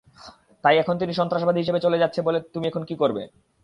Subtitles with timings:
[0.63, 2.19] তাই এখন তিনি সন্ত্রাসবাদী হিসাবে চলে যাচ্ছে
[2.53, 3.23] তুমি এখন কি করবে?